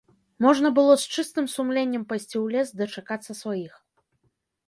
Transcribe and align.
Можна 0.43 0.69
было 0.77 0.93
з 1.01 1.17
чыстым 1.17 1.45
сумленнем 1.55 2.07
пайсці 2.13 2.35
ў 2.43 2.57
лес, 2.57 2.67
дачакацца 2.81 3.31
сваіх. 3.43 3.73